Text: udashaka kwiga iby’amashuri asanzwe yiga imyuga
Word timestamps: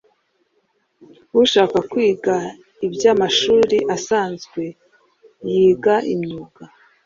udashaka 1.33 1.77
kwiga 1.89 2.35
iby’amashuri 2.85 3.77
asanzwe 3.95 4.61
yiga 5.49 5.95
imyuga 6.13 6.63